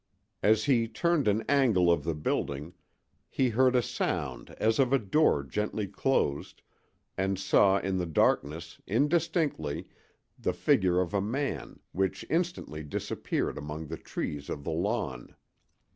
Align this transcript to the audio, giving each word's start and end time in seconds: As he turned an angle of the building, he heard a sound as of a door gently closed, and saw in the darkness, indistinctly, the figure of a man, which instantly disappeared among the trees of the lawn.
As 0.41 0.63
he 0.63 0.87
turned 0.87 1.27
an 1.27 1.43
angle 1.47 1.91
of 1.91 2.03
the 2.05 2.15
building, 2.15 2.73
he 3.29 3.49
heard 3.49 3.75
a 3.75 3.83
sound 3.83 4.49
as 4.57 4.79
of 4.79 4.91
a 4.91 4.97
door 4.97 5.43
gently 5.43 5.85
closed, 5.85 6.63
and 7.19 7.37
saw 7.37 7.77
in 7.77 7.97
the 7.99 8.07
darkness, 8.07 8.81
indistinctly, 8.87 9.85
the 10.39 10.53
figure 10.53 10.99
of 10.99 11.13
a 11.13 11.21
man, 11.21 11.81
which 11.91 12.25
instantly 12.31 12.81
disappeared 12.81 13.59
among 13.59 13.85
the 13.85 13.97
trees 13.97 14.49
of 14.49 14.63
the 14.63 14.71
lawn. 14.71 15.35